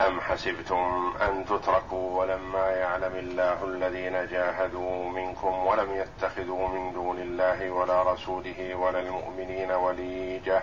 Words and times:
أم 0.00 0.20
حسبتم 0.20 1.14
أن 1.22 1.44
تتركوا 1.44 2.20
ولما 2.20 2.70
يعلم 2.70 3.16
الله 3.16 3.64
الذين 3.64 4.26
جاهدوا 4.26 5.04
منكم 5.10 5.66
ولم 5.66 5.94
يتخذوا 5.94 6.68
من 6.68 6.92
دون 6.92 7.18
الله 7.18 7.70
ولا 7.70 8.12
رسوله 8.12 8.74
ولا 8.74 9.00
المؤمنين 9.00 9.70
وليجة 9.70 10.62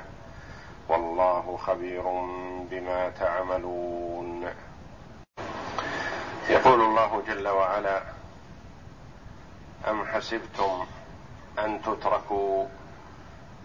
والله 0.89 1.57
خبير 1.57 2.03
بما 2.71 3.09
تعملون. 3.09 4.49
يقول 6.49 6.81
الله 6.81 7.23
جل 7.27 7.47
وعلا 7.47 8.01
أم 9.89 10.05
حسبتم 10.05 10.85
أن 11.59 11.81
تتركوا 11.81 12.65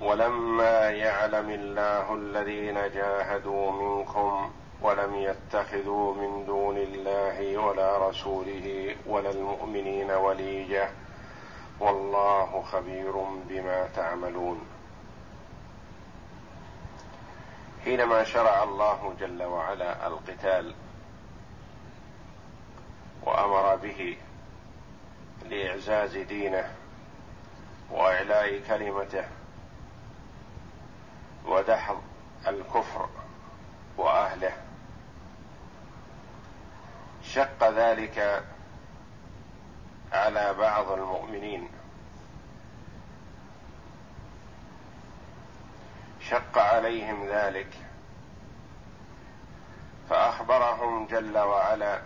ولما 0.00 0.90
يعلم 0.90 1.50
الله 1.50 2.14
الذين 2.14 2.74
جاهدوا 2.74 3.72
منكم 3.72 4.50
ولم 4.82 5.14
يتخذوا 5.14 6.14
من 6.14 6.46
دون 6.46 6.76
الله 6.76 7.58
ولا 7.58 8.08
رسوله 8.08 8.96
ولا 9.06 9.30
المؤمنين 9.30 10.10
وليجة. 10.10 10.88
والله 11.80 12.62
خبير 12.62 13.12
بما 13.48 13.88
تعملون. 13.96 14.60
حينما 17.84 18.24
شرع 18.24 18.62
الله 18.62 19.14
جل 19.20 19.42
وعلا 19.42 20.06
القتال 20.06 20.74
وأمر 23.22 23.76
به 23.76 24.16
لإعزاز 25.50 26.16
دينه 26.16 26.74
وإعلاء 27.90 28.60
كلمته 28.68 29.24
ودحض 31.46 32.02
الكفر 32.46 33.08
وأهله 33.96 34.67
شق 37.34 37.70
ذلك 37.70 38.44
على 40.12 40.54
بعض 40.54 40.90
المؤمنين. 40.90 41.68
شق 46.20 46.58
عليهم 46.58 47.28
ذلك. 47.28 47.88
فأخبرهم 50.10 51.06
جل 51.06 51.38
وعلا 51.38 52.00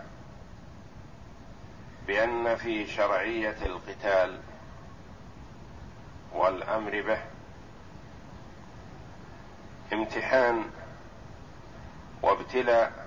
بأن 2.06 2.56
في 2.56 2.86
شرعية 2.86 3.56
القتال 3.66 4.40
والأمر 6.32 7.02
به 7.02 7.18
امتحان 9.92 10.64
وابتلاء 12.22 13.01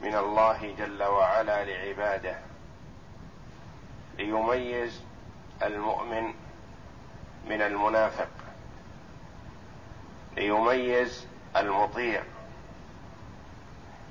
من 0.00 0.14
الله 0.14 0.74
جل 0.78 1.02
وعلا 1.02 1.64
لعباده 1.64 2.38
ليميز 4.18 5.02
المؤمن 5.62 6.34
من 7.46 7.62
المنافق 7.62 8.28
ليميز 10.36 11.26
المطيع 11.56 12.22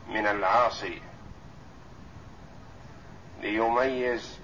من 0.08 0.28
العاصي 0.28 1.02
ليميز 3.42 4.40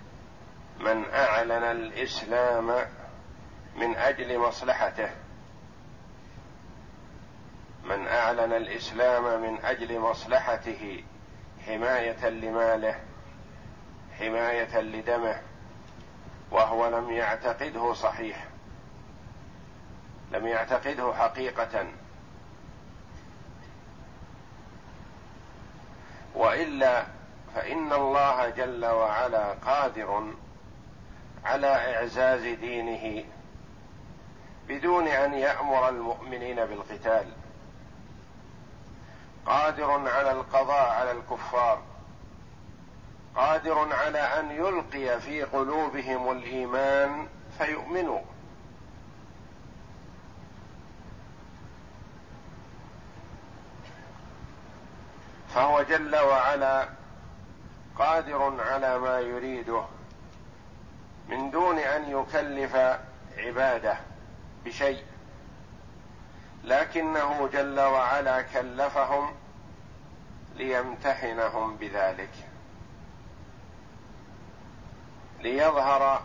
من 0.79 1.05
أعلن 1.13 1.51
الإسلام 1.51 2.85
من 3.75 3.95
أجل 3.95 4.39
مصلحته 4.39 5.09
من 7.83 8.07
أعلن 8.07 8.53
الإسلام 8.53 9.41
من 9.41 9.65
أجل 9.65 9.99
مصلحته. 9.99 11.03
حماية 11.69 12.29
لماله 12.29 12.95
حماية 14.19 14.79
لدمه 14.79 15.41
وهو 16.51 16.87
لم 16.87 17.11
يعتقده 17.11 17.93
صحيح. 17.93 18.47
لم 20.31 20.47
يعتقده 20.47 21.13
حقيقة. 21.13 21.85
وإلا 26.35 27.05
فإن 27.55 27.93
الله 27.93 28.49
جل 28.49 28.85
وعلا 28.85 29.53
قادر 29.53 30.33
على 31.45 31.95
إعزاز 31.95 32.41
دينه 32.41 33.25
بدون 34.67 35.07
أن 35.07 35.33
يأمر 35.33 35.89
المؤمنين 35.89 36.65
بالقتال. 36.65 37.38
قادر 39.49 40.09
على 40.09 40.31
القضاء 40.31 40.89
على 40.89 41.11
الكفار. 41.11 41.81
قادر 43.35 43.93
على 43.93 44.19
أن 44.19 44.51
يلقي 44.51 45.19
في 45.19 45.43
قلوبهم 45.43 46.31
الإيمان 46.31 47.27
فيؤمنوا. 47.57 48.21
فهو 55.55 55.81
جل 55.81 56.15
وعلا 56.15 56.89
قادر 57.99 58.61
على 58.61 58.99
ما 58.99 59.19
يريده 59.19 59.83
من 61.29 61.51
دون 61.51 61.77
أن 61.77 62.11
يكلف 62.11 62.75
عباده 63.37 63.97
بشيء. 64.65 65.03
لكنه 66.63 67.49
جل 67.53 67.79
وعلا 67.79 68.41
كلفهم 68.41 69.35
ليمتحنهم 70.55 71.77
بذلك. 71.77 72.31
ليظهر 75.39 76.23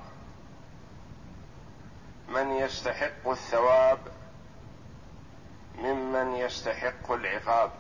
من 2.29 2.51
يستحق 2.51 3.29
الثواب 3.29 3.99
ممن 5.79 6.35
يستحق 6.35 7.13
العقاب. 7.13 7.71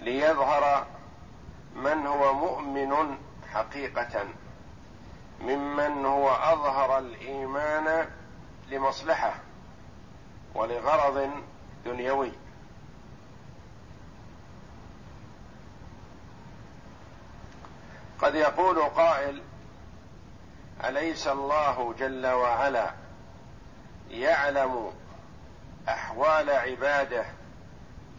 ليظهر 0.00 0.86
من 1.76 2.06
هو 2.06 2.34
مؤمن 2.34 3.18
حقيقة 3.52 4.24
ممن 5.40 6.04
هو 6.04 6.30
أظهر 6.30 6.98
الإيمان 6.98 8.08
لمصلحة 8.70 9.34
ولغرض 10.54 11.30
دنيوي. 11.84 12.32
قد 18.18 18.34
يقول 18.34 18.82
قائل 18.82 19.42
أليس 20.84 21.28
الله 21.28 21.94
جل 21.98 22.26
وعلا 22.26 22.90
يعلم 24.10 24.92
أحوال 25.88 26.50
عباده 26.50 27.26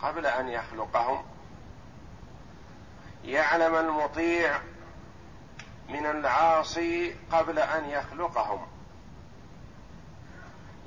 قبل 0.02 0.26
أن 0.26 0.48
يخلقهم؟ 0.48 1.26
يعلم 3.24 3.76
المطيع 3.76 4.60
من 5.90 6.06
العاصي 6.06 7.16
قبل 7.32 7.60
أن 7.60 7.90
يخلقهم. 7.90 8.68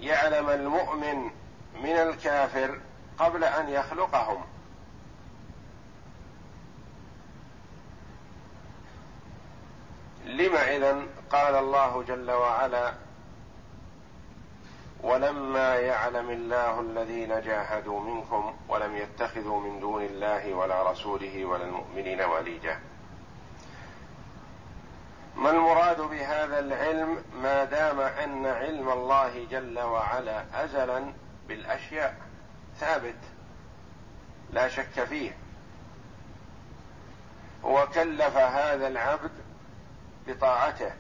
يعلم 0.03 0.51
المؤمن 0.51 1.31
من 1.83 1.97
الكافر 1.97 2.81
قبل 3.19 3.45
أن 3.45 3.69
يخلقهم. 3.69 4.45
لم 10.25 10.57
إذن 10.57 11.07
قال 11.31 11.55
الله 11.55 12.03
جل 12.03 12.31
وعلا 12.31 12.95
ولما 15.03 15.77
يعلم 15.77 16.31
الله 16.31 16.81
الذين 16.81 17.41
جاهدوا 17.41 18.01
منكم 18.01 18.55
ولم 18.69 18.97
يتخذوا 18.97 19.61
من 19.61 19.81
دون 19.81 20.03
الله 20.03 20.55
ولا 20.55 20.91
رسوله 20.91 21.45
ولا 21.45 21.65
المؤمنين 21.65 22.21
وليجا 22.21 22.81
ما 25.37 25.51
المراد 25.51 26.01
بهذا 26.01 26.59
العلم 26.59 27.25
ما 27.43 27.65
دام 27.65 28.01
أن 28.01 28.47
علم 28.47 28.89
الله 28.89 29.47
جل 29.51 29.79
وعلا 29.79 30.45
أزلا 30.55 31.13
بالأشياء؟ 31.49 32.17
ثابت 32.81 33.19
لا 34.53 34.69
شك 34.69 35.05
فيه. 35.05 35.33
وكلف 37.63 38.37
هذا 38.37 38.89
العبد 38.89 39.31
بطاعته 40.27 40.93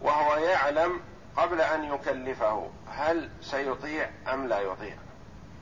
وهو 0.00 0.36
يعلم 0.36 1.00
قبل 1.36 1.60
أن 1.60 1.84
يكلفه 1.84 2.70
هل 2.90 3.30
سيطيع 3.42 4.10
أم 4.32 4.46
لا 4.46 4.60
يطيع؟ 4.60 4.96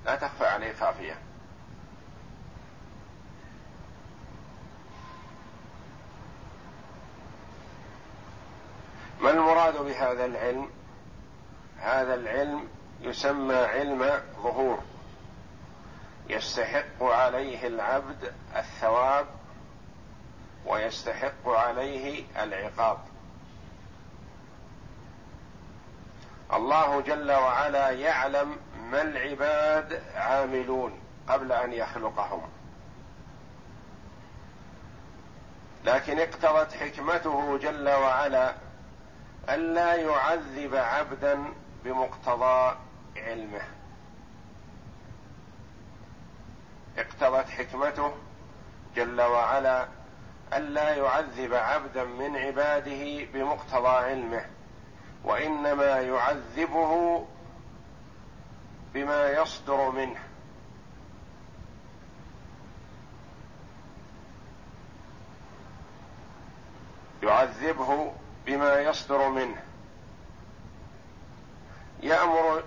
لا 0.05 0.17
تخفى 0.17 0.47
عليه 0.47 0.73
خافية. 0.73 1.19
ما 9.21 9.31
المراد 9.31 9.77
بهذا 9.77 10.25
العلم؟ 10.25 10.71
هذا 11.79 12.15
العلم 12.15 12.69
يسمى 13.01 13.55
علم 13.55 14.21
ظهور. 14.43 14.79
يستحق 16.29 17.03
عليه 17.03 17.67
العبد 17.67 18.35
الثواب 18.57 19.27
ويستحق 20.67 21.49
عليه 21.49 22.25
العقاب. 22.43 22.99
الله 26.53 27.01
جل 27.01 27.33
وعلا 27.33 27.91
يعلم 27.91 28.57
ما 28.91 29.03
العباد 29.03 30.03
عاملون 30.15 31.01
قبل 31.29 31.53
أن 31.53 31.73
يخلقهم. 31.73 32.43
لكن 35.85 36.19
اقتضت 36.19 36.73
حكمته 36.73 37.59
جل 37.59 37.89
وعلا 37.89 38.68
ألا 39.49 39.95
يعذب 39.95 40.75
عبدا 40.75 41.45
بمقتضى 41.85 42.77
علمه. 43.17 43.63
اقتضت 46.99 47.49
حكمته 47.51 48.13
جل 48.97 49.21
وعلا 49.21 49.89
ألا 50.53 50.95
يعذب 50.95 51.55
عبدا 51.55 52.05
من 52.05 52.37
عباده 52.37 53.25
بمقتضى 53.33 53.89
علمه 53.89 54.47
وإنما 55.25 56.01
يعذبه 56.01 57.27
بما 58.95 59.31
يصدر 59.31 59.91
منه. 59.91 60.21
يعذبه 67.23 68.13
بما 68.49 68.81
يصدر 68.81 69.29
منه. 69.29 69.63
يأمر 72.01 72.63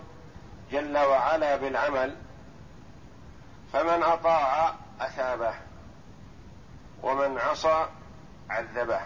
جل 0.71 0.97
وعلا 0.97 1.55
بالعمل 1.55 2.15
فمن 3.73 4.03
أطاع 4.03 4.75
أثابه 4.99 5.53
ومن 7.03 7.37
عصى 7.37 7.87
عذبه. 8.49 9.01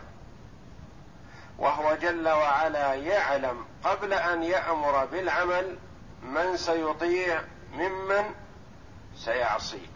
وهو 1.58 1.96
جل 1.96 2.28
وعلا 2.28 2.94
يعلم 2.94 3.66
قبل 3.84 4.14
أن 4.14 4.44
يأمر 4.44 5.06
بالعمل 5.06 5.78
من 6.24 6.58
سيطيع 6.58 7.42
ممن 7.74 8.34
سيعصي. 9.16 9.95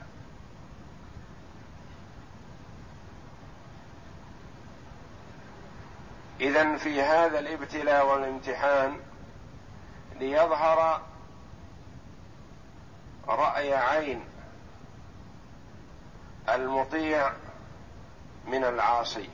اذا 6.42 6.78
في 6.78 7.02
هذا 7.02 7.40
الابتلاء 7.40 8.08
والامتحان 8.08 9.00
ليظهر 10.20 11.02
رأي 13.28 13.74
عين 13.74 14.26
المطيع 16.50 17.32
من 18.48 18.64
العاصي. 18.64 19.30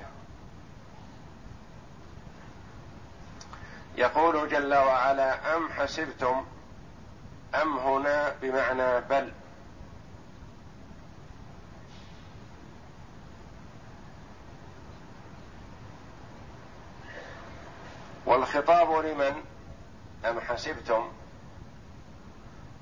يقول 3.98 4.50
جل 4.50 4.74
وعلا 4.74 5.58
أم 5.58 5.70
حسبتم 5.70 6.46
أم 7.62 7.78
هنا 7.78 8.36
بمعنى 8.42 9.02
بل؟ 9.02 9.32
والخطاب 18.46 19.06
لمن؟ 19.06 19.44
أم 20.26 20.40
حسبتم؟ 20.40 21.12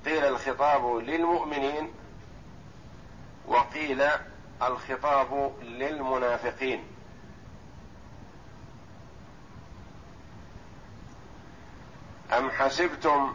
قيل 0.04 0.24
الخطاب 0.24 0.96
للمؤمنين 0.96 1.92
وقيل 3.46 4.02
الخطاب 4.62 5.54
للمنافقين. 5.62 6.84
أم 12.32 12.50
حسبتم 12.50 13.34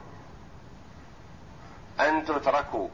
أن 1.99 2.25
تتركوا 2.25 2.89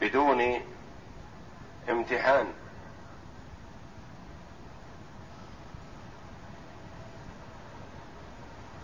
بدون 0.00 0.62
امتحان؟ 1.88 2.52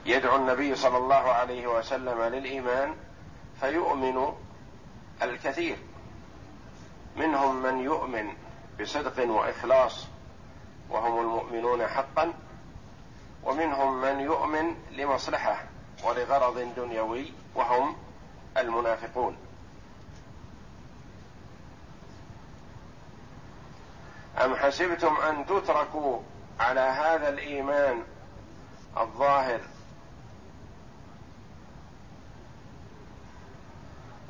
يدعو 0.08 0.36
النبي 0.36 0.74
صلى 0.74 0.96
الله 0.96 1.14
عليه 1.14 1.66
وسلم 1.66 2.22
للإيمان 2.22 2.94
فيؤمن 3.60 4.34
الكثير. 5.22 5.76
منهم 7.16 7.62
من 7.62 7.78
يؤمن 7.78 8.32
بصدق 8.80 9.30
وإخلاص 9.30 10.06
وهم 10.90 11.20
المؤمنون 11.20 11.86
حقا. 11.86 12.32
ومنهم 13.44 14.00
من 14.00 14.20
يؤمن 14.20 14.74
لمصلحة 14.90 15.64
ولغرض 16.04 16.74
دنيوي 16.76 17.32
وهم 17.54 17.96
المنافقون. 18.56 19.36
أم 24.38 24.54
حسبتم 24.56 25.16
أن 25.16 25.46
تتركوا 25.46 26.20
على 26.60 26.80
هذا 26.80 27.28
الإيمان 27.28 28.02
الظاهر 28.96 29.60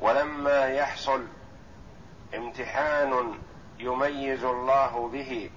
ولما 0.01 0.58
يحصل 0.69 1.25
امتحان 2.35 3.33
يميز 3.79 4.43
الله 4.43 5.09
به 5.09 5.49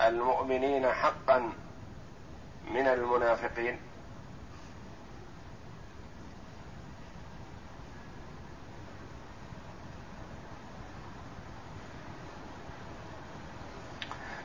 المؤمنين 0.00 0.92
حقا 0.92 1.52
من 2.70 2.86
المنافقين. 2.86 3.78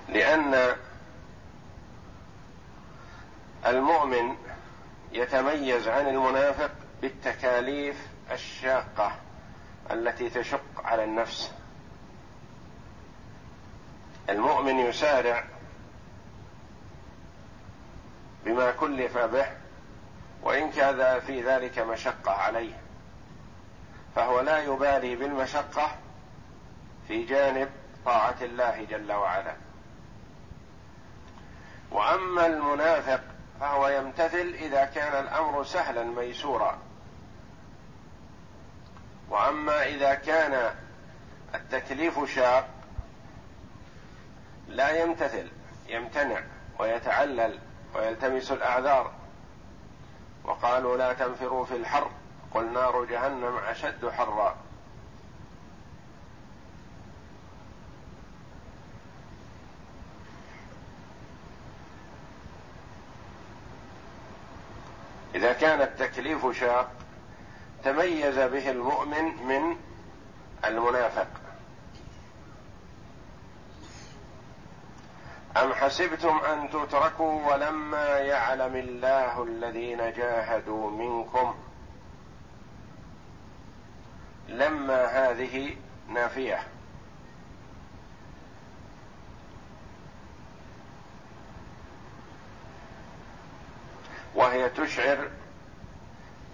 لأن 0.09 0.75
المؤمن 3.65 4.35
يتميز 5.11 5.87
عن 5.87 6.07
المنافق 6.07 6.71
بالتكاليف 7.01 8.07
الشاقة. 8.31 9.24
التي 9.91 10.29
تشق 10.29 10.81
على 10.83 11.03
النفس. 11.03 11.53
المؤمن 14.29 14.79
يسارع 14.79 15.43
بما 18.45 18.71
كلف 18.71 19.17
به 19.17 19.45
وإن 20.43 20.71
كان 20.71 21.19
في 21.19 21.41
ذلك 21.41 21.79
مشقة 21.79 22.31
عليه 22.31 22.81
فهو 24.15 24.41
لا 24.41 24.63
يبالي 24.63 25.15
بالمشقة 25.15 25.91
في 27.07 27.25
جانب 27.25 27.69
طاعة 28.05 28.35
الله 28.41 28.83
جل 28.83 29.11
وعلا. 29.11 29.55
وأما 31.91 32.45
المنافق 32.45 33.21
فهو 33.59 33.87
يمتثل 33.87 34.55
إذا 34.59 34.85
كان 34.85 35.23
الأمر 35.23 35.63
سهلا 35.63 36.03
ميسورا. 36.03 36.77
وأما 39.29 39.85
إذا 39.85 40.13
كان 40.13 40.75
التكليف 41.55 42.35
شاق 42.35 42.69
لا 44.67 45.03
يمتثل 45.03 45.51
يمتنع 45.87 46.41
ويتعلل 46.79 47.59
ويلتمس 47.95 48.51
الأعذار. 48.51 49.11
وقالوا 50.43 50.97
لا 50.97 51.13
تنفروا 51.13 51.65
في 51.65 51.75
الحر 51.75 52.11
قل 52.53 52.73
نار 52.73 53.05
جهنم 53.05 53.57
أشد 53.57 54.09
حرا. 54.09 54.55
إذا 65.35 65.53
كان 65.53 65.81
التكليف 65.81 66.59
شاق 66.59 67.04
تميز 67.85 68.39
به 68.39 68.71
المؤمن 68.71 69.23
من 69.23 69.77
المنافق. 70.65 71.27
أم 75.57 75.73
حسبتم 75.73 76.37
أن 76.37 76.69
تتركوا 76.69 77.53
ولما 77.53 78.19
يعلم 78.19 78.75
الله 78.75 79.43
الذين 79.43 79.97
جاهدوا 79.97 80.91
منكم؟ 80.91 81.55
لما 84.49 85.05
هذه 85.05 85.75
نافية. 86.09 86.59
وهي 94.35 94.69
تشعر 94.69 95.29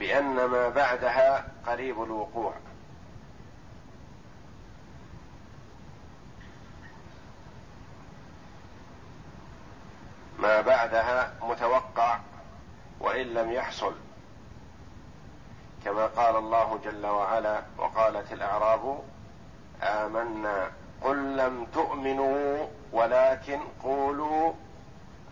بأن 0.01 0.45
ما 0.45 0.69
بعدها 0.69 1.47
قريب 1.67 2.03
الوقوع. 2.03 2.53
ما 10.39 10.61
بعدها 10.61 11.33
متوقع 11.41 12.19
وإن 12.99 13.25
لم 13.27 13.51
يحصل 13.51 13.95
كما 15.85 16.05
قال 16.05 16.35
الله 16.35 16.79
جل 16.83 17.05
وعلا 17.05 17.61
وقالت 17.77 18.33
الأعراب 18.33 19.03
آمنا 19.83 20.71
قل 21.01 21.37
لم 21.37 21.65
تؤمنوا 21.73 22.67
ولكن 22.91 23.59
قولوا 23.83 24.53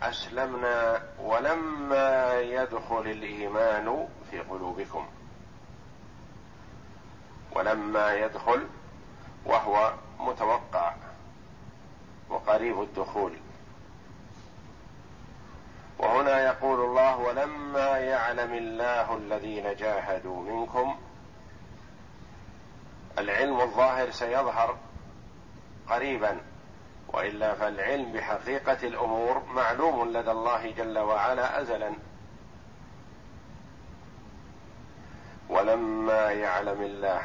أسلمنا 0.02 1.02
ولما 1.18 2.40
يدخل 2.40 3.00
الإيمان 3.00 4.08
في 4.30 4.40
قلوبكم. 4.40 5.06
ولما 7.52 8.14
يدخل 8.14 8.66
وهو 9.46 9.94
متوقع 10.18 10.94
وقريب 12.28 12.82
الدخول. 12.82 13.32
وهنا 15.98 16.40
يقول 16.40 16.80
الله 16.80 17.16
ولما 17.16 17.98
يعلم 17.98 18.54
الله 18.54 19.16
الذين 19.16 19.76
جاهدوا 19.76 20.42
منكم 20.42 20.98
العلم 23.18 23.60
الظاهر 23.60 24.10
سيظهر 24.10 24.76
قريبا. 25.88 26.40
وإلا 27.08 27.54
فالعلم 27.54 28.12
بحقيقة 28.12 28.86
الأمور 28.86 29.42
معلوم 29.54 30.08
لدى 30.08 30.30
الله 30.30 30.70
جل 30.70 30.98
وعلا 30.98 31.60
ازلا. 31.60 31.92
ولما 35.50 36.30
يعلم 36.30 36.82
الله. 36.82 37.22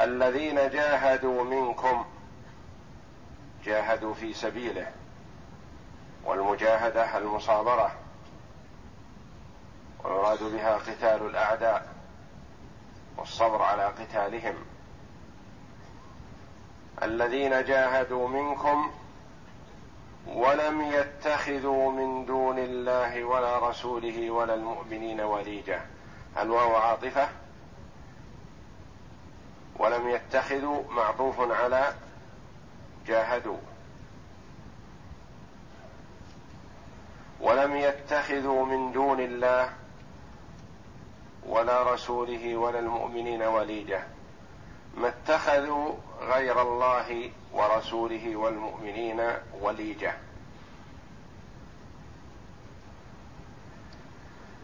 الذين 0.00 0.56
جاهدوا 0.56 1.44
منكم 1.44 2.04
جاهدوا 3.64 4.14
في 4.14 4.34
سبيله 4.34 4.86
والمجاهدة 6.24 7.18
المصابرة. 7.18 7.92
ويراد 10.04 10.42
بها 10.42 10.74
قتال 10.76 11.26
الأعداء 11.26 11.86
والصبر 13.16 13.62
على 13.62 13.86
قتالهم. 13.86 14.54
الذين 17.02 17.64
جاهدوا 17.64 18.28
منكم 18.28 18.90
ولم 20.26 20.82
يتخذوا 20.82 21.92
من 21.92 22.26
دون 22.26 22.58
الله 22.58 23.24
ولا 23.24 23.68
رسوله 23.68 24.30
ولا 24.30 24.54
المؤمنين 24.54 25.20
وليجة. 25.20 25.80
الواو 26.38 26.76
عاطفة 26.76 27.28
ولم 29.76 30.08
يتخذوا 30.08 30.82
معطوف 30.90 31.40
على 31.40 31.94
جاهدوا. 33.06 33.58
ولم 37.40 37.76
يتخذوا 37.76 38.66
من 38.66 38.92
دون 38.92 39.20
الله 39.20 39.72
ولا 41.46 41.94
رسوله 41.94 42.56
ولا 42.56 42.78
المؤمنين 42.78 43.42
وليجة. 43.42 44.02
ما 44.96 45.08
اتخذوا 45.08 45.94
غير 46.20 46.62
الله 46.62 47.30
ورسوله 47.52 48.36
والمؤمنين 48.36 49.32
وليجة. 49.60 50.14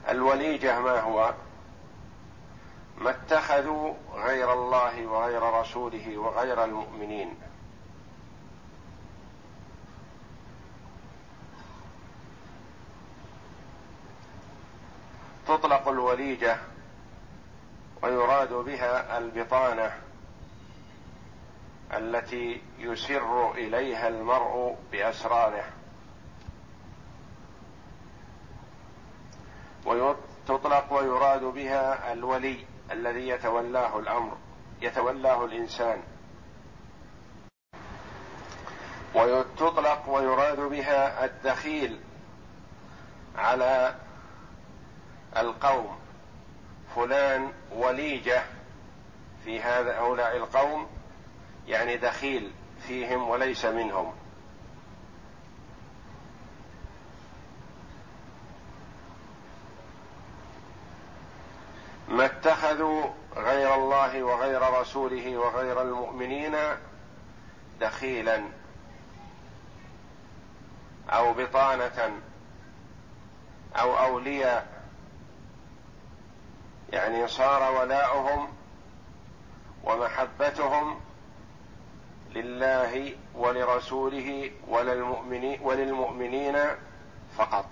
الوليجة 0.09 0.81
ما 0.81 1.01
هو؟ 1.01 1.35
ما 3.01 3.11
اتخذوا 3.11 3.95
غير 4.15 4.53
الله 4.53 5.07
وغير 5.07 5.43
رسوله 5.43 6.19
وغير 6.19 6.65
المؤمنين. 6.65 7.35
تطلق 15.47 15.89
الوليجة 15.89 16.57
ويراد 18.03 18.53
بها 18.53 19.19
البطانة 19.19 19.93
التي 21.93 22.63
يسر 22.79 23.53
إليها 23.53 24.09
المرء 24.09 24.77
بأسراره. 24.93 25.65
وتطلق 29.87 30.93
ويراد 30.93 31.45
بها 31.45 32.13
الولي. 32.13 32.67
الذي 32.91 33.29
يتولاه 33.29 33.99
الأمر 33.99 34.37
يتولاه 34.83 35.45
الإنسان. 35.45 36.03
وتطلق 39.15 40.09
ويراد 40.09 40.61
بها 40.61 41.25
الدخيل 41.25 42.01
على 43.37 43.95
القوم. 45.37 45.99
فلان 46.97 47.53
وليجة 47.73 48.43
في 49.45 49.61
هذا 49.61 49.99
هؤلاء 49.99 50.37
القوم 50.37 50.87
يعني 51.67 51.97
دخيل 51.97 52.53
فيهم 52.87 53.29
وليس 53.29 53.65
منهم. 53.65 54.18
ما 62.19 62.25
اتخذوا 62.25 63.07
غير 63.37 63.75
الله 63.75 64.23
وغير 64.23 64.81
رسوله 64.81 65.37
وغير 65.37 65.83
المؤمنين 65.83 66.57
دخيلا 67.81 68.43
أو 71.11 71.33
بطانة 71.33 72.21
أو 73.77 73.99
أولياء. 73.99 74.83
يعني 76.93 77.29
صار 77.29 77.73
ولاؤهم 77.73 78.49
ومحبتهم 79.85 81.01
لله 82.35 83.17
ولرسوله 83.35 84.51
وللمؤمنين 85.63 86.59
فقط 87.37 87.67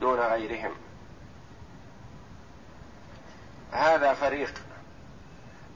دون 0.00 0.20
غيرهم. 0.20 0.74
هذا 3.78 4.14
فريق. 4.14 4.54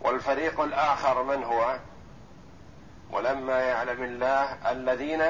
والفريق 0.01 0.61
الآخر 0.61 1.23
من 1.23 1.45
هو؟ 1.45 1.79
ولما 3.11 3.61
يعلم 3.61 4.03
الله 4.03 4.73
الذين 4.73 5.23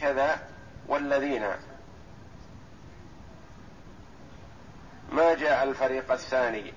كذا 0.00 0.48
والذين. 0.88 1.46
ما 5.12 5.34
جاء 5.34 5.64
الفريق 5.64 6.12
الثاني؟ 6.12 6.72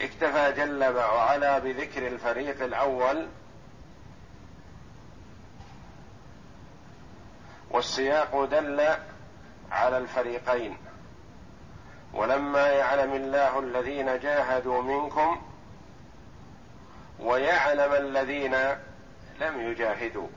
اكتفى 0.00 0.52
جل 0.52 0.84
وعلا 0.96 1.58
بذكر 1.58 2.06
الفريق 2.06 2.62
الأول. 2.62 3.28
والسياق 7.70 8.44
دل 8.44 8.86
على 9.70 9.98
الفريقين. 9.98 10.76
ولما 12.14 12.68
يعلم 12.68 13.14
الله 13.14 13.58
الذين 13.58 14.18
جاهدوا 14.18 14.82
منكم 14.82 15.42
ويعلم 17.18 17.92
الذين 17.92 18.54
لم 19.40 19.60
يجاهدوا. 19.60 20.28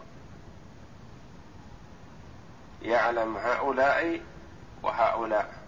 يعلم 2.81 3.37
هؤلاء 3.37 4.21
وهؤلاء. 4.83 5.63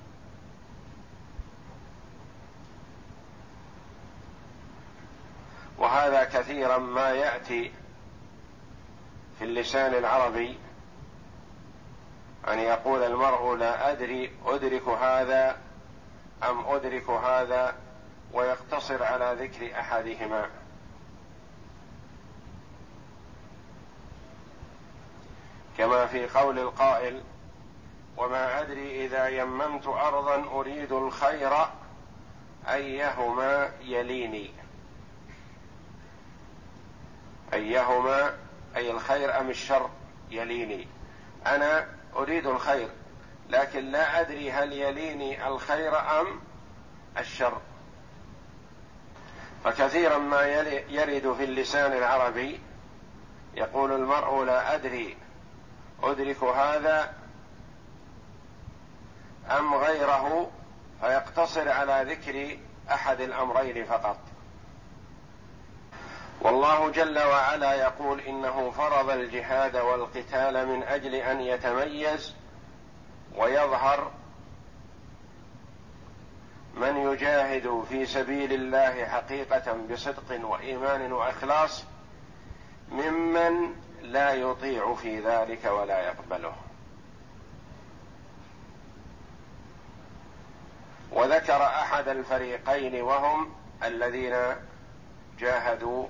وهذا 5.78 6.24
كثيرا 6.24 6.78
ما 6.78 7.10
يأتي 7.10 7.72
في 9.40 9.46
اللسان 9.46 9.94
العربي 9.94 10.58
أن 12.48 12.60
يقول 12.60 13.04
المرء 13.04 13.56
لا 13.56 13.92
أدري 13.92 14.32
أدرك 14.46 14.88
هذا 14.88 15.65
أم 16.44 16.66
أدرك 16.66 17.10
هذا 17.10 17.76
ويقتصر 18.34 19.04
على 19.04 19.36
ذكر 19.40 19.80
أحدهما؟ 19.80 20.50
كما 25.78 26.06
في 26.06 26.28
قول 26.28 26.60
القائل 26.60 27.24
وما 28.18 28.62
أدري 28.62 29.06
إذا 29.06 29.28
يممت 29.28 29.88
أرضا 29.88 30.60
أريد 30.60 30.92
الخير 30.92 31.54
أيهما 32.68 33.72
يليني. 33.82 34.52
أيهما 37.54 38.38
أي 38.76 38.92
الخير 38.92 39.40
أم 39.40 39.50
الشر 39.50 39.90
يليني. 40.32 40.88
أنا 41.48 41.88
أريد 42.16 42.48
الخير. 42.48 42.90
لكن 43.50 43.92
لا 43.92 44.22
أدري 44.22 44.52
هل 44.52 44.74
يليني 44.74 45.48
الخير 45.48 46.22
أم 46.22 46.40
الشر. 47.18 47.62
فكثيرا 49.64 50.18
ما 50.18 50.42
يرد 50.90 51.34
في 51.38 51.44
اللسان 51.44 51.94
العربي 51.94 52.60
يقول 53.54 53.92
المرء 53.92 54.44
لا 54.44 54.76
أدري 54.76 55.18
أدرك 56.04 56.44
هذا 56.44 57.14
أم 59.52 59.74
غيره 59.74 60.52
فيقتصر 61.02 61.70
على 61.70 62.06
ذكر 62.08 62.58
أحد 62.92 63.22
الأمرين 63.22 63.86
فقط. 63.86 64.18
والله 66.42 66.90
جل 66.90 67.20
وعلا 67.20 67.74
يقول 67.74 68.20
إنه 68.20 68.72
فرض 68.72 69.10
الجهاد 69.10 69.76
والقتال 69.78 70.68
من 70.68 70.84
أجل 70.84 71.16
أن 71.16 71.42
يتميز 71.42 72.36
ويظهر 73.38 74.12
من 76.76 76.98
يجاهد 76.98 77.84
في 77.90 78.06
سبيل 78.06 78.54
الله 78.54 79.06
حقيقة 79.06 79.78
بصدق 79.92 80.46
وإيمان 80.46 81.12
وإخلاص 81.14 81.84
ممن 82.92 83.76
لا 84.02 84.34
يطيع 84.34 84.94
في 84.94 85.20
ذلك 85.20 85.66
ولا 85.66 86.00
يقبله. 86.00 86.56
وذكر 91.12 91.64
أحد 91.64 92.08
الفريقين 92.08 93.02
وهم 93.02 93.54
الذين 93.84 94.36
جاهدوا 95.40 96.08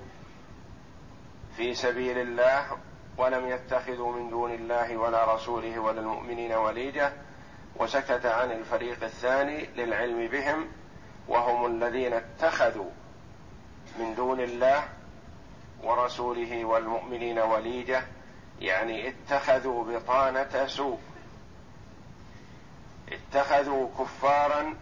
في 1.56 1.74
سبيل 1.74 2.18
الله 2.18 2.78
ولم 3.18 3.48
يتخذوا 3.48 4.12
من 4.12 4.30
دون 4.30 4.54
الله 4.54 4.96
ولا 4.96 5.34
رسوله 5.34 5.78
ولا 5.78 6.00
المؤمنين 6.00 6.52
وليجة 6.52 7.12
وسكت 7.76 8.26
عن 8.26 8.52
الفريق 8.52 9.04
الثاني 9.04 9.66
للعلم 9.76 10.28
بهم 10.28 10.68
وهم 11.28 11.66
الذين 11.66 12.12
اتخذوا 12.12 12.90
من 13.98 14.14
دون 14.14 14.40
الله 14.40 14.88
ورسوله 15.82 16.64
والمؤمنين 16.64 17.38
وليجة 17.38 18.02
يعني 18.60 19.08
اتخذوا 19.08 19.84
بطانة 19.84 20.66
سوء. 20.66 20.98
اتخذوا 23.12 23.88
كفارا 23.98 24.74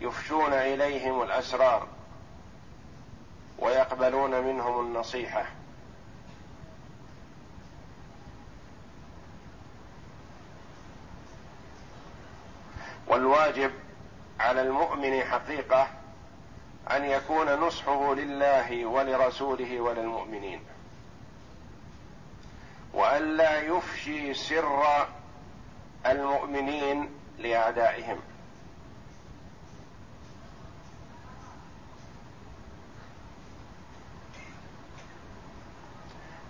يفشون 0.00 0.52
إليهم 0.52 1.22
الأسرار 1.22 1.86
ويقبلون 3.58 4.44
منهم 4.44 4.80
النصيحة. 4.80 5.61
والواجب 13.12 13.72
على 14.40 14.62
المؤمن 14.62 15.24
حقيقة 15.24 15.88
أن 16.90 17.04
يكون 17.04 17.54
نصحه 17.54 18.14
لله 18.14 18.86
ولرسوله 18.86 19.80
وللمؤمنين. 19.80 20.64
وأن 22.94 23.36
لا 23.36 23.60
يفشي 23.60 24.34
سر 24.34 25.06
المؤمنين 26.06 27.10
لأعدائهم. 27.38 28.20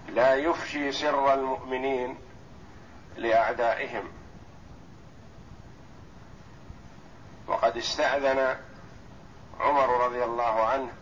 لا 0.08 0.34
يفشي 0.34 0.92
سر 0.92 1.34
المؤمنين 1.34 2.18
لأعدائهم. 3.16 4.21
وقد 7.62 7.76
استأذن 7.76 8.56
عمر 9.60 10.04
رضي 10.04 10.24
الله 10.24 10.64
عنه 10.66 10.92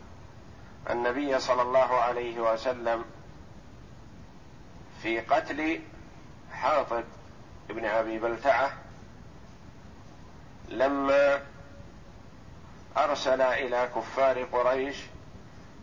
النبي 0.90 1.40
صلى 1.40 1.62
الله 1.62 1.94
عليه 1.94 2.40
وسلم 2.40 3.04
في 5.02 5.20
قتل 5.20 5.80
حاطب 6.52 7.04
ابن 7.70 7.84
أبي 7.84 8.18
بلتعة 8.18 8.72
لما 10.68 11.42
أرسل 12.96 13.40
إلى 13.40 13.88
كفار 13.96 14.44
قريش 14.44 14.96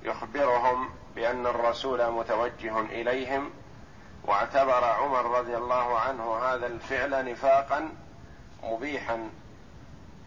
يخبرهم 0.04 0.90
بأن 1.16 1.48
الرسول 1.48 2.12
متوجه 2.12 2.80
إليهم 2.80 3.50
واعتبر 4.24 4.84
عمر 4.84 5.40
رضي 5.40 5.58
الله 5.58 6.00
عنه 6.00 6.36
هذا 6.36 6.68
الفعل 6.68 7.32
نفاقا 7.32 7.90
مبيحا 8.64 9.30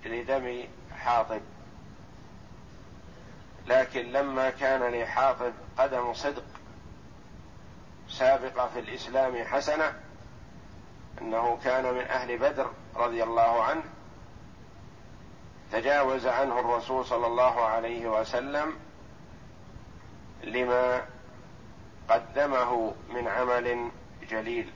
لدم 0.05 0.65
حاطب. 0.99 1.41
لكن 3.67 4.13
لما 4.13 4.51
كان 4.51 4.95
لحاطب 4.95 5.53
قدم 5.79 6.15
صدق 6.15 6.45
سابقة 8.09 8.69
في 8.69 8.79
الإسلام 8.81 9.45
حسنة 9.45 9.95
أنه 11.21 11.59
كان 11.65 11.95
من 11.95 12.01
أهل 12.01 12.39
بدر 12.39 12.71
رضي 12.97 13.23
الله 13.23 13.65
عنه 13.65 13.83
تجاوز 15.73 16.27
عنه 16.27 16.61
الرسول 16.61 17.07
صلى 17.07 17.27
الله 17.27 17.65
عليه 17.65 18.21
وسلم 18.21 18.77
لما 20.45 21.07
قدمه 22.09 22.95
من 23.15 23.29
عمل 23.29 23.91
جليل. 24.31 24.73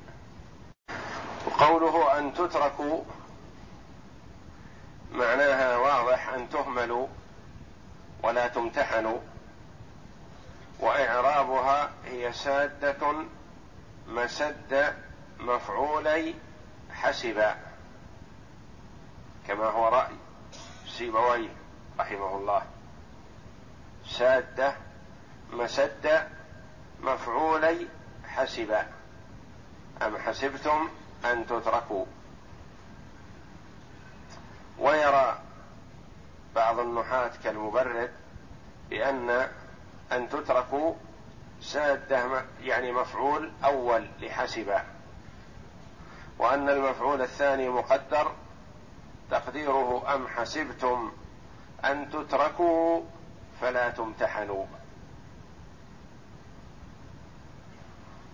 وقوله 1.46 2.18
أن 2.18 2.34
تتركوا 2.34 3.02
معناها 5.14 5.76
واضح 5.76 6.28
أن 6.28 6.48
تهملوا 6.50 7.06
ولا 8.22 8.48
تمتحنوا 8.48 9.18
وإعرابها 10.80 11.90
هي 12.04 12.32
سادة 12.32 13.14
مسد 14.08 14.94
مفعولي 15.40 16.34
حسب 16.90 17.44
كما 19.48 19.64
هو 19.64 19.88
رأي 19.88 20.16
سيبويه 20.86 21.48
رحمه 21.98 22.36
الله. 22.36 22.62
سادة 24.06 24.74
مسد 25.52 26.28
مفعولي 27.00 27.88
حسب 28.28 28.76
أم 30.02 30.16
حسبتم 30.16 30.88
أن 31.24 31.46
تتركوا؟ 31.46 32.06
ويرى 34.78 35.38
بعض 36.54 36.78
النحاة 36.78 37.30
كالمبرد 37.44 38.10
بأن 38.90 39.48
أن 40.12 40.28
تتركوا 40.28 40.94
سادة 41.60 42.44
يعني 42.62 42.92
مفعول 42.92 43.52
أول 43.64 44.08
لحسب 44.20 44.72
وأن 46.38 46.68
المفعول 46.68 47.22
الثاني 47.22 47.68
مقدر 47.68 48.32
تقديره 49.30 50.14
أم 50.14 50.28
حسبتم 50.28 51.12
أن 51.84 52.10
تتركوا 52.10 53.02
فلا 53.60 53.90
تمتحنوا. 53.90 54.64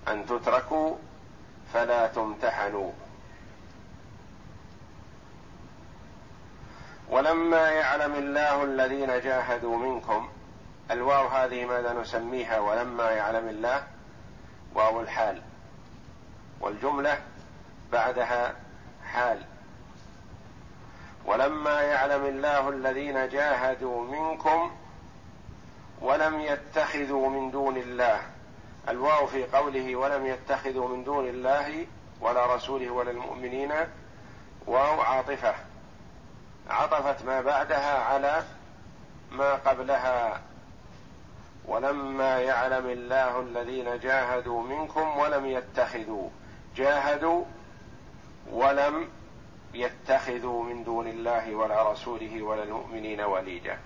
أن 0.08 0.26
تتركوا 0.26 0.96
فلا 1.72 2.06
تمتحنوا. 2.06 2.92
ولما 7.10 7.70
يعلم 7.70 8.14
الله 8.14 8.64
الذين 8.64 9.20
جاهدوا 9.20 9.76
منكم 9.76 10.28
الواو 10.90 11.26
هذه 11.26 11.64
ماذا 11.64 11.92
نسميها 11.92 12.58
ولما 12.58 13.10
يعلم 13.10 13.48
الله؟ 13.48 13.82
واو 14.74 15.00
الحال. 15.00 15.42
والجملة 16.60 17.18
بعدها 17.92 18.54
حال. 19.12 19.44
ولما 21.24 21.82
يعلم 21.82 22.24
الله 22.26 22.68
الذين 22.68 23.28
جاهدوا 23.28 24.04
منكم 24.04 24.70
ولم 26.00 26.40
يتخذوا 26.40 27.28
من 27.28 27.50
دون 27.50 27.76
الله. 27.76 28.20
الواو 28.88 29.26
في 29.26 29.44
قوله 29.44 29.96
ولم 29.96 30.26
يتخذوا 30.26 30.88
من 30.88 31.04
دون 31.04 31.28
الله 31.28 31.86
ولا 32.20 32.54
رسوله 32.54 32.90
ولا 32.90 33.10
المؤمنين 33.10 33.72
واو 34.66 35.00
عاطفة. 35.00 35.69
عطفت 36.70 37.24
ما 37.24 37.40
بعدها 37.40 37.98
على 37.98 38.42
ما 39.30 39.54
قبلها. 39.54 40.40
ولما 41.64 42.40
يعلم 42.40 42.86
الله 42.86 43.40
الذين 43.40 43.98
جاهدوا 43.98 44.62
منكم 44.62 45.18
ولم 45.18 45.46
يتخذوا 45.46 46.30
جاهدوا 46.76 47.44
ولم 48.50 49.08
يتخذوا 49.74 50.64
من 50.64 50.84
دون 50.84 51.06
الله 51.06 51.54
ولا 51.54 51.92
رسوله 51.92 52.42
ولا 52.42 52.62
المؤمنين 52.62 53.20
وليجا 53.20 53.78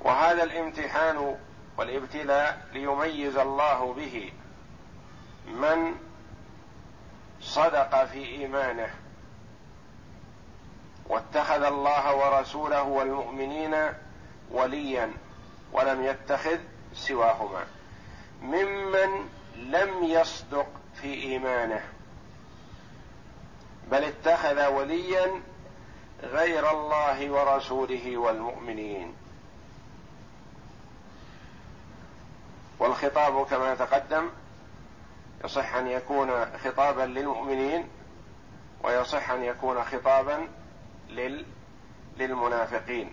وهذا 0.00 0.42
الامتحان 0.42 1.36
والابتلاء 1.76 2.66
ليميز 2.72 3.36
الله 3.36 3.94
به 3.94 4.32
من 5.46 5.94
صدق 7.40 8.04
في 8.04 8.24
إيمانه. 8.24 8.94
واتخذ 11.10 11.62
الله 11.62 12.14
ورسوله 12.14 12.82
والمؤمنين 12.82 13.76
وليا 14.50 15.12
ولم 15.72 16.04
يتخذ 16.04 16.58
سواهما. 16.94 17.64
ممن 18.42 19.28
لم 19.56 20.04
يصدق 20.04 20.66
في 20.94 21.14
إيمانه 21.14 21.82
بل 23.90 24.04
اتخذ 24.04 24.66
وليا 24.66 25.42
غير 26.22 26.70
الله 26.70 27.30
ورسوله 27.30 28.16
والمؤمنين. 28.16 29.14
والخطاب 32.78 33.46
كما 33.46 33.74
تقدم 33.74 34.30
يصح 35.44 35.74
أن 35.74 35.86
يكون 35.86 36.58
خطابا 36.64 37.02
للمؤمنين 37.02 37.88
ويصح 38.84 39.30
أن 39.30 39.44
يكون 39.44 39.84
خطابا 39.84 40.48
لل 41.10 41.44
للمنافقين 42.18 43.12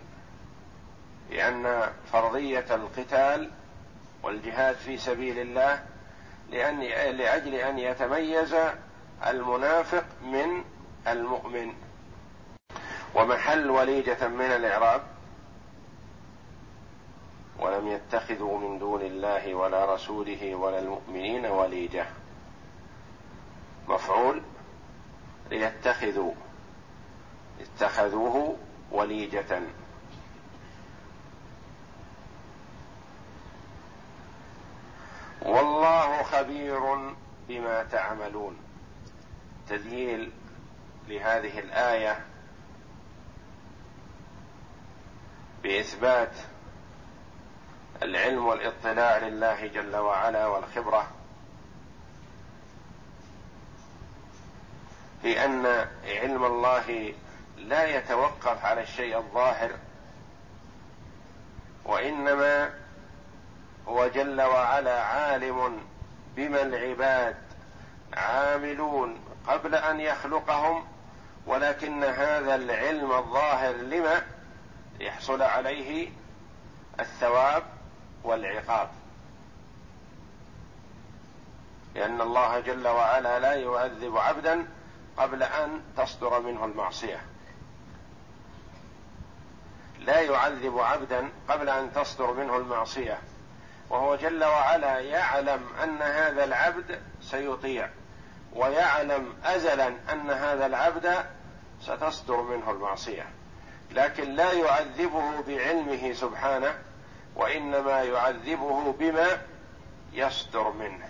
لأن 1.29 1.89
فرضية 2.11 2.75
القتال 2.75 3.51
والجهاد 4.23 4.75
في 4.75 4.97
سبيل 4.97 5.39
الله 5.39 5.85
لأن 6.49 6.79
لأجل 7.17 7.55
أن 7.55 7.79
يتميز 7.79 8.55
المنافق 9.27 10.05
من 10.21 10.63
المؤمن. 11.07 11.73
ومحل 13.15 13.69
وليجة 13.69 14.27
من 14.27 14.45
الإعراب 14.45 15.01
ولم 17.59 17.87
يتخذوا 17.87 18.59
من 18.59 18.79
دون 18.79 19.01
الله 19.01 19.55
ولا 19.55 19.93
رسوله 19.93 20.55
ولا 20.55 20.79
المؤمنين 20.79 21.45
وليجة. 21.45 22.05
مفعول 23.87 24.41
ليتخذوا. 25.49 26.33
اتخذوه 27.61 28.57
وليجة. 28.91 29.61
والله 35.41 36.23
خبير 36.23 37.13
بما 37.47 37.83
تعملون. 37.83 38.57
تذييل 39.69 40.31
لهذه 41.07 41.59
الآية 41.59 42.25
بإثبات 45.63 46.35
العلم 48.03 48.45
والاطلاع 48.45 49.17
لله 49.17 49.67
جل 49.67 49.95
وعلا 49.95 50.47
والخبرة 50.47 51.07
في 55.21 55.45
أن 55.45 55.87
علم 56.05 56.45
الله 56.45 57.13
لا 57.57 57.97
يتوقف 57.97 58.65
على 58.65 58.81
الشيء 58.81 59.17
الظاهر 59.17 59.71
وإنما 61.85 62.73
هو 63.87 64.07
جل 64.07 64.41
وعلا 64.41 65.03
عالم 65.03 65.81
بما 66.35 66.61
العباد 66.61 67.35
عاملون 68.13 69.19
قبل 69.47 69.75
أن 69.75 69.99
يخلقهم 69.99 70.87
ولكن 71.45 72.03
هذا 72.03 72.55
العلم 72.55 73.11
الظاهر 73.11 73.75
لما 73.75 74.23
يحصل 74.99 75.41
عليه 75.41 76.09
الثواب 76.99 77.63
والعقاب. 78.23 78.89
لأن 81.95 82.21
الله 82.21 82.59
جل 82.59 82.87
وعلا 82.87 83.39
لا 83.39 83.53
يعذب 83.53 84.17
عبدا 84.17 84.67
قبل 85.17 85.43
أن 85.43 85.81
تصدر 85.97 86.39
منه 86.39 86.65
المعصية. 86.65 87.21
لا 89.99 90.21
يعذب 90.21 90.79
عبدا 90.79 91.29
قبل 91.49 91.69
أن 91.69 91.93
تصدر 91.93 92.33
منه 92.33 92.57
المعصية. 92.57 93.19
وهو 93.89 94.15
جل 94.15 94.43
وعلا 94.43 94.99
يعلم 94.99 95.61
أن 95.83 96.01
هذا 96.01 96.43
العبد 96.43 97.01
سيطيع 97.21 97.89
ويعلم 98.53 99.33
أزلا 99.43 99.87
أن 99.87 100.29
هذا 100.29 100.65
العبد 100.65 101.25
ستصدر 101.81 102.41
منه 102.41 102.71
المعصية. 102.71 103.25
لكن 103.91 104.35
لا 104.35 104.51
يعذبه 104.51 105.41
بعلمه 105.47 106.13
سبحانه 106.13 106.79
وإنما 107.35 108.03
يعذبه 108.03 108.93
بما 108.99 109.41
يصدر 110.13 110.71
منه 110.71 111.09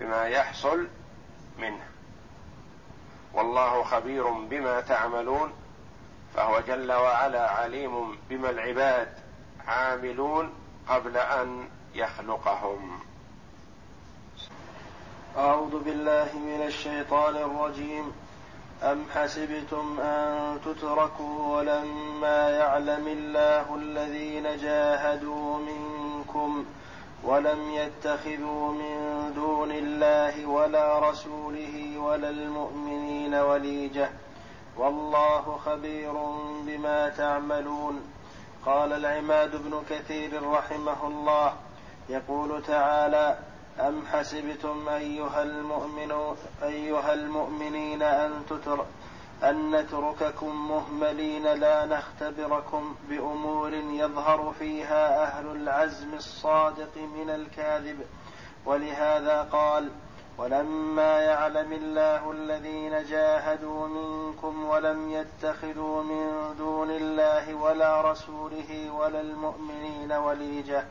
بما 0.00 0.24
يحصل 0.24 0.88
منه. 1.58 1.84
والله 3.34 3.82
خبير 3.82 4.30
بما 4.30 4.80
تعملون. 4.80 5.52
فهو 6.34 6.60
جل 6.60 6.92
وعلا 6.92 7.50
عليم 7.50 8.18
بما 8.30 8.50
العباد 8.50 9.08
عاملون 9.66 10.52
قبل 10.88 11.16
أن 11.16 11.68
يخلقهم. 11.94 13.00
أعوذ 15.36 15.84
بالله 15.84 16.28
من 16.34 16.62
الشيطان 16.66 17.36
الرجيم. 17.36 18.12
أم 18.82 19.04
حسبتم 19.14 20.00
أن 20.00 20.58
تتركوا 20.64 21.56
ولما 21.56 22.50
يعلم 22.50 23.08
الله 23.08 23.74
الذين 23.74 24.42
جاهدوا 24.42 25.58
منكم 25.58 26.64
ولم 27.24 27.70
يتخذوا 27.70 28.72
من 28.72 29.32
دون 29.34 29.72
الله 29.72 30.46
ولا 30.46 31.10
رسوله 31.10 31.98
ولا 31.98 32.30
المؤمنين 32.30 33.34
وليجة 33.34 34.10
والله 34.76 35.58
خبير 35.64 36.12
بما 36.66 37.08
تعملون. 37.08 38.12
قال 38.66 38.92
العماد 38.92 39.56
بن 39.56 39.82
كثير 39.90 40.50
رحمه 40.50 41.06
الله 41.06 41.54
يقول 42.08 42.62
تعالى 42.62 43.38
أم 43.80 44.06
حسبتم 44.06 44.88
أيها 44.88 45.42
المؤمنون 45.42 46.36
أيها 46.62 47.14
المؤمنين 47.14 48.02
أن 48.02 48.42
تتر 48.50 48.84
أن 49.44 49.70
نترككم 49.70 50.68
مهملين 50.68 51.46
لا 51.46 51.86
نختبركم 51.86 52.94
بأمور 53.08 53.74
يظهر 53.74 54.54
فيها 54.58 55.22
أهل 55.22 55.46
العزم 55.46 56.14
الصادق 56.14 56.96
من 56.96 57.30
الكاذب. 57.30 58.00
ولهذا 58.66 59.42
قال 59.42 59.90
ولما 60.38 61.20
يعلم 61.20 61.72
الله 61.72 62.30
الذين 62.30 63.04
جاهدوا 63.04 63.88
منكم 63.88 64.64
ولم 64.64 65.10
يتخذوا 65.10 66.02
من 66.02 66.54
دون 66.58 66.90
الله 66.90 67.54
ولا 67.54 68.12
رسوله 68.12 68.90
ولا 68.90 69.20
المؤمنين 69.20 70.12
وليجة 70.12 70.84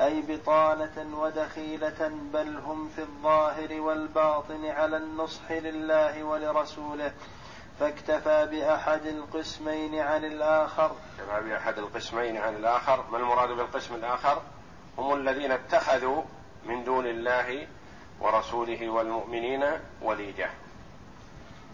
أي 0.00 0.22
بطانة 0.28 1.18
ودخيلة 1.20 2.10
بل 2.32 2.56
هم 2.56 2.88
في 2.88 3.02
الظاهر 3.02 3.80
والباطن 3.80 4.66
على 4.66 4.96
النصح 4.96 5.52
لله 5.52 6.24
ولرسوله. 6.24 7.12
فاكتفى 7.80 8.46
بأحد 8.46 9.06
القسمين 9.06 9.98
عن 9.98 10.24
الآخر. 10.24 10.90
اكتفى 11.18 11.48
بأحد 11.48 11.78
القسمين 11.78 12.36
عن 12.36 12.54
الآخر. 12.56 13.04
ما 13.12 13.18
المراد 13.18 13.48
بالقسم 13.48 13.94
الآخر؟ 13.94 14.42
هم 14.98 15.14
الذين 15.14 15.52
اتخذوا 15.52 16.22
من 16.66 16.84
دون 16.84 17.06
الله 17.06 17.66
ورسوله 18.20 18.88
والمؤمنين 18.88 19.64
وليجة. 20.02 20.50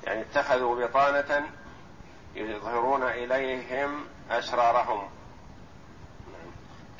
يعني 0.05 0.21
اتخذوا 0.21 0.87
بطانة 0.87 1.47
يظهرون 2.35 3.03
إليهم 3.03 4.05
أسرارهم. 4.31 5.09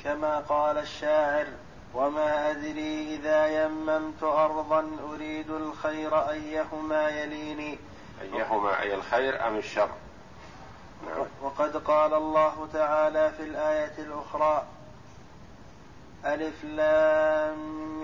كما 0.03 0.39
قال 0.39 0.77
الشاعر 0.77 1.45
وما 1.93 2.51
أدري 2.51 3.15
إذا 3.15 3.63
يممت 3.63 4.23
أرضا 4.23 4.91
أريد 5.13 5.49
الخير 5.49 6.29
أيهما 6.29 7.09
يليني. 7.09 7.77
أيهما 8.21 8.81
أي 8.81 8.95
الخير 8.95 9.47
أم 9.47 9.57
الشر. 9.57 9.89
نعم. 11.05 11.25
وقد 11.41 11.77
قال 11.77 12.13
الله 12.13 12.67
تعالى 12.73 13.31
في 13.37 13.43
الآية 13.43 13.93
الأخرى 13.97 14.65
ألف 16.25 16.63
لام 16.63 18.03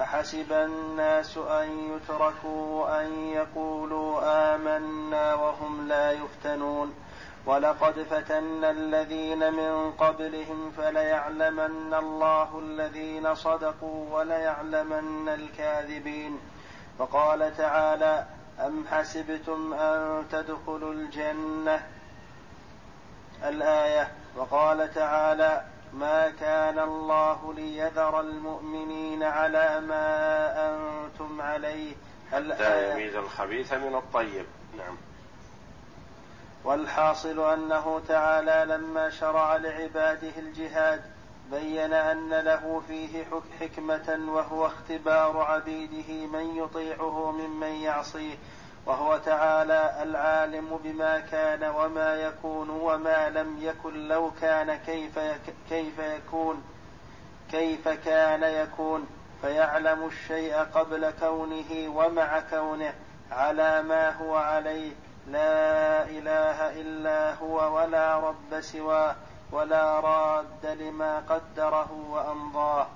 أحسب 0.00 0.52
الناس 0.52 1.36
أن 1.38 1.96
يتركوا 1.96 3.00
أن 3.00 3.28
يقولوا 3.28 4.20
آمنا 4.54 5.34
وهم 5.34 5.88
لا 5.88 6.12
يفتنون 6.12 6.94
ولقد 7.46 8.02
فتنا 8.10 8.70
الذين 8.70 9.52
من 9.52 9.92
قبلهم 9.92 10.72
فليعلمن 10.76 11.94
الله 11.94 12.58
الذين 12.58 13.34
صدقوا 13.34 14.18
وليعلمن 14.18 15.28
الكاذبين 15.28 16.38
وقال 16.98 17.56
تعالى 17.56 18.26
أم 18.60 18.84
حسبتم 18.90 19.74
أن 19.74 20.24
تدخلوا 20.30 20.92
الجنة 20.92 21.86
الآية 23.44 24.12
وقال 24.36 24.94
تعالى 24.94 25.64
ما 25.94 26.30
كان 26.40 26.78
الله 26.78 27.54
ليذر 27.54 28.20
المؤمنين 28.20 29.22
على 29.22 29.80
ما 29.80 30.06
أنتم 30.70 31.40
عليه. 31.40 31.94
حتى 32.32 32.92
يميز 32.92 33.14
الخبيث 33.14 33.72
من 33.72 33.94
الطيب. 33.94 34.46
نعم. 34.78 34.96
والحاصل 36.64 37.52
أنه 37.52 38.00
تعالى 38.08 38.74
لما 38.74 39.10
شرع 39.10 39.56
لعباده 39.56 40.32
الجهاد 40.38 41.02
بين 41.50 41.92
أن 41.92 42.30
له 42.30 42.82
فيه 42.88 43.24
حكمة 43.60 44.18
وهو 44.28 44.66
اختبار 44.66 45.38
عبيده 45.38 46.26
من 46.26 46.56
يطيعه 46.56 47.30
ممن 47.32 47.72
يعصيه. 47.72 48.34
وهو 48.86 49.16
تعالى 49.16 50.02
العالم 50.02 50.78
بما 50.84 51.20
كان 51.20 51.64
وما 51.64 52.14
يكون 52.14 52.70
وما 52.70 53.30
لم 53.30 53.56
يكن 53.60 54.08
لو 54.08 54.30
كان 54.40 54.76
كيف 54.76 55.18
كيف 55.68 55.98
يكون 55.98 56.62
كيف 57.50 57.88
كان 57.88 58.42
يكون. 58.42 59.06
فيعلم 59.42 60.06
الشيء 60.06 60.56
قبل 60.56 61.10
كونه 61.20 61.88
ومع 61.88 62.40
كونه 62.40 62.94
على 63.32 63.82
ما 63.82 64.10
هو 64.10 64.36
عليه. 64.36 64.92
لا 65.26 66.02
إله 66.02 66.80
إلا 66.80 67.34
هو 67.34 67.76
ولا 67.76 68.16
رب 68.18 68.60
سواه 68.60 69.14
ولا 69.52 70.00
راد 70.00 70.66
لما 70.66 71.18
قدره 71.18 71.92
وأمضاه. 72.10 72.86